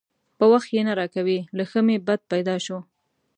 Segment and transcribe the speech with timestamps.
[0.37, 2.77] په وخت یې نه راکوي؛ له ښه مې بد پیدا شو.